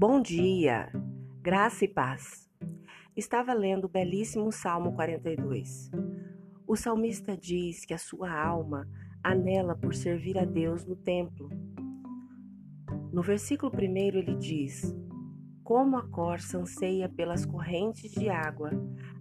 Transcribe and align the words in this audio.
Bom 0.00 0.22
dia, 0.22 0.92
graça 1.42 1.84
e 1.84 1.88
paz. 1.88 2.48
Estava 3.16 3.52
lendo 3.52 3.86
o 3.86 3.88
belíssimo 3.88 4.52
Salmo 4.52 4.92
42. 4.92 5.90
O 6.68 6.76
salmista 6.76 7.36
diz 7.36 7.84
que 7.84 7.92
a 7.92 7.98
sua 7.98 8.30
alma 8.30 8.88
anela 9.24 9.74
por 9.74 9.92
servir 9.92 10.38
a 10.38 10.44
Deus 10.44 10.86
no 10.86 10.94
templo. 10.94 11.50
No 13.12 13.22
versículo 13.22 13.72
1 13.74 13.96
ele 13.96 14.36
diz: 14.36 14.96
Como 15.64 15.96
a 15.96 16.08
corça 16.08 16.58
anseia 16.58 17.08
pelas 17.08 17.44
correntes 17.44 18.12
de 18.12 18.28
água, 18.28 18.70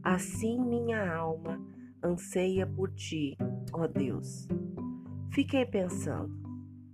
assim 0.03 0.63
minha 0.63 1.11
alma 1.11 1.59
anseia 2.03 2.67
por 2.67 2.93
ti, 2.93 3.35
ó 3.73 3.87
Deus. 3.87 4.47
Fiquei 5.33 5.65
pensando, 5.65 6.39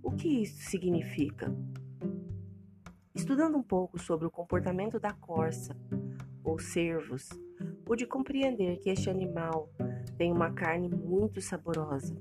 o 0.02 0.10
que 0.10 0.40
isso 0.40 0.70
significa? 0.70 1.54
Estudando 3.14 3.56
um 3.56 3.62
pouco 3.62 3.96
sobre 3.96 4.26
o 4.26 4.30
comportamento 4.30 4.98
da 4.98 5.12
corça, 5.12 5.76
ou 6.42 6.58
cervos, 6.58 7.28
pude 7.86 8.06
compreender 8.06 8.78
que 8.78 8.90
este 8.90 9.08
animal 9.08 9.70
tem 10.18 10.32
uma 10.32 10.50
carne 10.50 10.88
muito 10.88 11.40
saborosa 11.40 12.12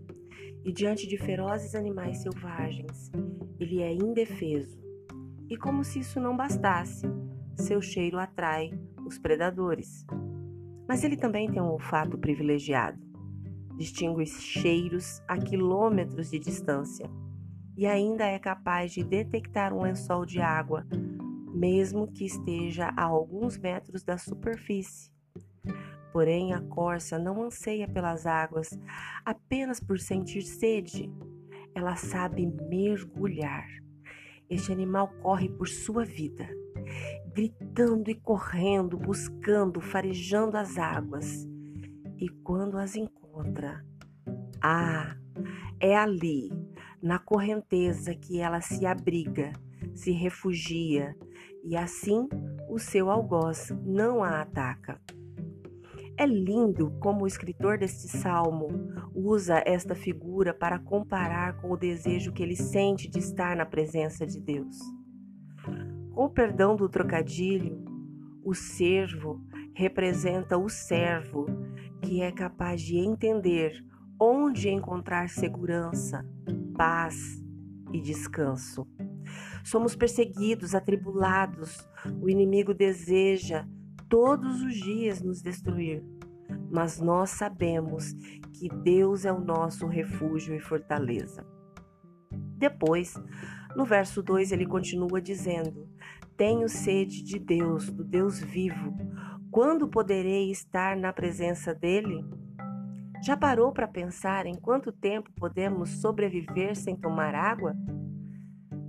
e, 0.64 0.72
diante 0.72 1.08
de 1.08 1.18
ferozes 1.18 1.74
animais 1.74 2.22
selvagens, 2.22 3.12
ele 3.60 3.82
é 3.82 3.92
indefeso. 3.92 4.80
E, 5.50 5.58
como 5.58 5.84
se 5.84 6.00
isso 6.00 6.20
não 6.20 6.38
bastasse, 6.38 7.08
seu 7.56 7.82
cheiro 7.82 8.20
atrai 8.20 8.70
os 9.04 9.18
predadores. 9.18 10.06
Mas 10.88 11.04
ele 11.04 11.18
também 11.18 11.52
tem 11.52 11.62
um 11.62 11.72
olfato 11.72 12.20
privilegiado. 12.20 13.02
Distingue 13.78 14.28
cheiros 14.28 15.24
a 15.28 15.40
quilômetros 15.40 16.30
de 16.30 16.38
distância 16.38 17.10
e 17.76 17.86
ainda 17.86 18.26
é 18.26 18.38
capaz 18.38 18.92
de 18.92 19.04
detectar 19.04 19.74
um 19.74 19.82
lençol 19.82 20.26
de 20.26 20.40
água, 20.40 20.86
mesmo 21.54 22.08
que 22.08 22.26
esteja 22.26 22.94
a 22.96 23.04
alguns 23.04 23.58
metros 23.58 24.04
da 24.04 24.18
superfície. 24.18 25.12
Porém, 26.12 26.54
a 26.54 26.62
corça 26.62 27.18
não 27.18 27.42
anseia 27.44 27.88
pelas 27.88 28.28
águas 28.28 28.70
apenas 29.26 29.80
por 29.80 30.00
sentir 30.00 30.44
sede, 30.44 31.12
ela 31.74 31.96
sabe 31.96 32.46
mergulhar. 32.70 33.68
Este 34.48 34.72
animal 34.72 35.08
corre 35.22 35.50
por 35.50 35.68
sua 35.68 36.06
vida, 36.06 36.48
gritando 37.34 38.12
e 38.12 38.16
correndo, 38.16 38.98
buscando, 38.98 39.82
farejando 39.82 40.56
as 40.56 40.78
águas. 40.78 41.48
E 42.20 42.30
quando 42.44 42.78
as 42.78 42.96
encontra, 42.96 43.84
ah, 44.62 45.18
é 45.80 45.96
ali, 45.98 46.52
na 47.04 47.20
correnteza 47.20 48.16
que 48.16 48.40
ela 48.40 48.62
se 48.62 48.86
abriga, 48.86 49.52
se 49.94 50.12
refugia, 50.12 51.14
e 51.62 51.76
assim 51.76 52.30
o 52.70 52.80
seu 52.80 53.10
algoz 53.10 53.74
não 53.86 54.24
a 54.24 54.40
ataca. 54.40 55.02
É 56.18 56.26
lindo 56.26 56.92
como 57.02 57.24
o 57.24 57.28
escritor 57.28 57.78
deste 57.78 58.08
salmo 58.08 58.70
usa 59.14 59.62
esta 59.66 59.94
figura 59.94 60.54
para 60.54 60.80
comparar 60.80 61.58
com 61.58 61.72
o 61.72 61.78
desejo 61.78 62.32
que 62.32 62.42
ele 62.42 62.56
sente 62.56 63.10
de 63.10 63.20
estar 63.20 63.54
na 63.54 63.66
presença 63.66 64.26
de 64.26 64.40
Deus. 64.40 64.78
Com 66.14 66.26
o 66.26 66.30
perdão 66.30 66.78
do 66.78 66.88
trocadilho, 66.88 67.84
o 68.46 68.54
servo 68.54 69.42
representa 69.76 70.58
o 70.58 70.70
servo 70.70 71.48
que 72.02 72.22
é 72.22 72.32
capaz 72.32 72.82
de 72.82 72.98
entender 72.98 73.84
onde 74.26 74.70
encontrar 74.70 75.28
segurança, 75.28 76.26
paz 76.78 77.44
e 77.92 78.00
descanso. 78.00 78.88
Somos 79.66 79.98
perseguidos, 79.98 80.74
atribulados, 80.74 81.86
o 82.22 82.30
inimigo 82.30 82.74
deseja 82.74 83.68
todos 84.08 84.62
os 84.62 84.76
dias 84.76 85.22
nos 85.22 85.42
destruir, 85.42 86.02
mas 86.72 87.02
nós 87.02 87.32
sabemos 87.32 88.14
que 88.54 88.70
Deus 88.70 89.26
é 89.26 89.32
o 89.34 89.44
nosso 89.44 89.88
refúgio 89.88 90.56
e 90.56 90.60
fortaleza. 90.60 91.46
Depois, 92.58 93.16
no 93.76 93.84
verso 93.84 94.24
2, 94.24 94.54
ele 94.54 94.66
continua 94.66 95.22
dizendo: 95.22 95.86
Tenho 96.38 96.70
sede 96.70 97.22
de 97.24 97.38
Deus, 97.40 97.92
do 97.92 98.06
Deus 98.06 98.40
vivo. 98.40 98.96
Quando 99.52 99.90
poderei 99.90 100.50
estar 100.50 100.96
na 100.96 101.12
presença 101.12 101.76
dele? 101.76 102.24
Já 103.24 103.38
parou 103.38 103.72
para 103.72 103.88
pensar 103.88 104.46
em 104.46 104.54
quanto 104.54 104.92
tempo 104.92 105.32
podemos 105.32 106.02
sobreviver 106.02 106.76
sem 106.76 106.94
tomar 106.94 107.34
água? 107.34 107.74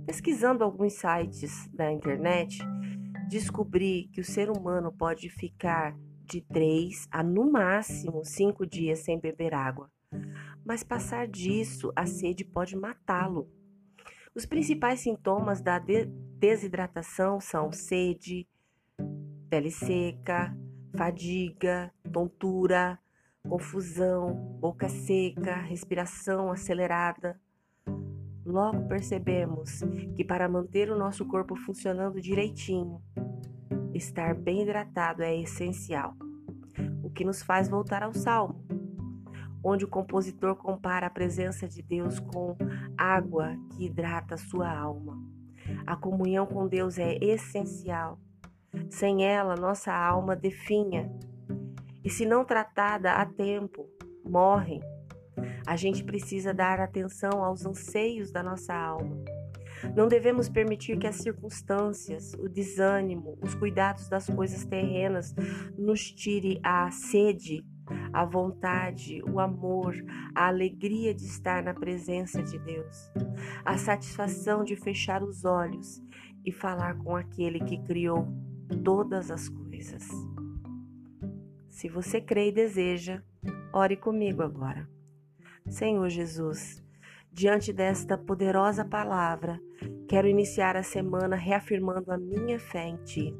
Pesquisando 0.05 0.61
alguns 0.61 0.91
sites 0.91 1.69
da 1.73 1.89
internet, 1.89 2.59
descobri 3.29 4.09
que 4.11 4.19
o 4.19 4.25
ser 4.25 4.49
humano 4.49 4.91
pode 4.91 5.29
ficar 5.29 5.95
de 6.25 6.41
3 6.41 7.07
a 7.09 7.23
no 7.23 7.49
máximo 7.49 8.25
5 8.25 8.65
dias 8.65 8.99
sem 8.99 9.17
beber 9.17 9.53
água. 9.53 9.89
Mas 10.65 10.83
passar 10.83 11.29
disso, 11.29 11.93
a 11.95 12.05
sede 12.05 12.43
pode 12.43 12.75
matá-lo. 12.75 13.49
Os 14.35 14.45
principais 14.45 14.99
sintomas 14.99 15.61
da 15.61 15.79
de 15.79 16.07
desidratação 16.37 17.39
são 17.39 17.71
sede, 17.71 18.45
pele 19.49 19.71
seca, 19.71 20.53
fadiga, 20.97 21.89
tontura, 22.11 22.99
confusão, 23.47 24.33
boca 24.59 24.89
seca, 24.89 25.55
respiração 25.55 26.51
acelerada. 26.51 27.39
Logo 28.45 28.87
percebemos 28.87 29.81
que 30.15 30.23
para 30.23 30.49
manter 30.49 30.91
o 30.91 30.97
nosso 30.97 31.25
corpo 31.25 31.55
funcionando 31.55 32.21
direitinho, 32.21 33.01
estar 33.93 34.35
bem 34.35 34.61
hidratado 34.61 35.23
é 35.23 35.35
essencial. 35.35 36.13
O 37.03 37.09
que 37.09 37.23
nos 37.23 37.41
faz 37.41 37.69
voltar 37.69 38.03
ao 38.03 38.13
Salmo, 38.13 38.63
onde 39.63 39.85
o 39.85 39.87
compositor 39.89 40.55
compara 40.55 41.07
a 41.07 41.09
presença 41.09 41.67
de 41.67 41.81
Deus 41.81 42.19
com 42.19 42.55
água 42.97 43.55
que 43.71 43.85
hidrata 43.85 44.37
sua 44.37 44.69
alma. 44.69 45.17
A 45.87 45.95
comunhão 45.95 46.45
com 46.45 46.67
Deus 46.67 46.99
é 46.99 47.17
essencial. 47.23 48.19
Sem 48.89 49.25
ela, 49.25 49.55
nossa 49.55 49.93
alma 49.93 50.35
definha 50.35 51.09
e 52.05 52.09
se 52.09 52.23
não 52.23 52.45
tratada 52.45 53.13
a 53.13 53.25
tempo, 53.25 53.89
morrem. 54.23 54.79
A 55.65 55.75
gente 55.75 56.03
precisa 56.03 56.53
dar 56.53 56.79
atenção 56.79 57.43
aos 57.43 57.65
anseios 57.65 58.31
da 58.31 58.43
nossa 58.43 58.73
alma. 58.75 59.17
Não 59.95 60.07
devemos 60.07 60.47
permitir 60.47 60.97
que 60.97 61.07
as 61.07 61.15
circunstâncias, 61.15 62.33
o 62.35 62.47
desânimo, 62.47 63.37
os 63.41 63.55
cuidados 63.55 64.07
das 64.07 64.27
coisas 64.27 64.63
terrenas 64.65 65.33
nos 65.77 66.11
tire 66.11 66.59
a 66.63 66.89
sede, 66.91 67.65
a 68.13 68.23
vontade, 68.23 69.21
o 69.23 69.39
amor, 69.39 69.95
a 70.33 70.47
alegria 70.47 71.13
de 71.13 71.25
estar 71.25 71.63
na 71.63 71.73
presença 71.73 72.41
de 72.41 72.57
Deus, 72.59 73.11
a 73.65 73.77
satisfação 73.77 74.63
de 74.63 74.75
fechar 74.75 75.23
os 75.23 75.43
olhos 75.43 76.01
e 76.45 76.51
falar 76.51 76.97
com 76.99 77.15
aquele 77.15 77.59
que 77.59 77.81
criou 77.83 78.27
todas 78.83 79.29
as 79.31 79.49
coisas. 79.49 80.07
Se 81.75 81.89
você 81.89 82.21
crê 82.21 82.47
e 82.47 82.51
deseja, 82.53 83.21
ore 83.73 83.97
comigo 83.97 84.41
agora. 84.41 84.89
Senhor 85.67 86.07
Jesus, 86.07 86.81
diante 87.33 87.73
desta 87.73 88.17
poderosa 88.17 88.85
palavra, 88.85 89.59
quero 90.07 90.25
iniciar 90.25 90.77
a 90.77 90.83
semana 90.83 91.35
reafirmando 91.35 92.13
a 92.13 92.17
minha 92.17 92.57
fé 92.57 92.87
em 92.87 92.95
Ti. 93.03 93.35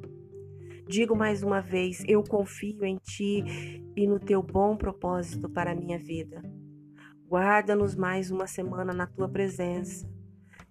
Digo 0.86 1.16
mais 1.16 1.44
uma 1.44 1.62
vez, 1.62 2.04
eu 2.10 2.22
confio 2.24 2.84
em 2.84 2.98
Ti 2.98 3.82
e 3.96 4.06
no 4.06 4.20
Teu 4.20 4.44
bom 4.44 4.76
propósito 4.76 5.50
para 5.50 5.72
a 5.72 5.76
minha 5.76 5.98
vida. 5.98 6.42
Guarda-nos 7.30 7.96
mais 7.96 8.32
uma 8.32 8.48
semana 8.48 8.92
na 8.92 9.08
Tua 9.08 9.30
presença. 9.30 10.06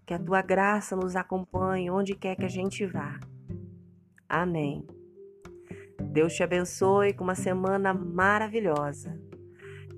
Que 0.05 0.12
a 0.12 0.19
Tua 0.19 0.43
graça 0.43 0.94
nos 0.94 1.17
acompanhe 1.17 1.90
onde 1.90 2.14
quer 2.14 2.37
que 2.37 2.44
a 2.44 2.49
gente 2.49 2.84
vá. 2.84 3.19
Amém. 4.28 4.87
Deus 6.14 6.32
te 6.32 6.44
abençoe 6.44 7.12
com 7.12 7.25
uma 7.25 7.34
semana 7.34 7.93
maravilhosa. 7.93 9.20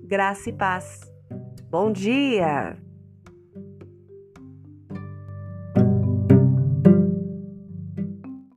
Graça 0.03 0.49
e 0.49 0.53
paz. 0.53 1.01
Bom 1.69 1.91
dia! 1.91 2.86